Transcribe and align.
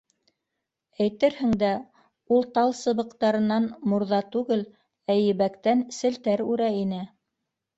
Әйтерһең 1.03 1.51
дә, 1.63 1.69
ул 2.37 2.47
тал 2.57 2.73
сыбыҡтарынан 2.79 3.67
мурҙа 3.93 4.23
түгел, 4.37 4.65
ә 5.15 5.19
ебәктән 5.21 5.85
селтәр 5.99 6.45
үрә 6.49 6.73
ине. 6.81 7.05